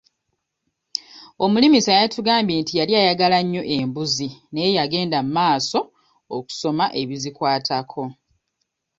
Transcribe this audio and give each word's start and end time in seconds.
Omulimisa 1.43 1.91
yatugambye 1.97 2.55
nti 2.61 2.73
yali 2.79 2.93
ayagala 3.01 3.37
nnyo 3.43 3.63
embuzi 3.77 4.27
naye 4.51 4.69
yagenda 4.77 5.19
mmaaso 5.25 5.79
okusoma 6.37 6.85
ebizikwatako. 7.01 8.03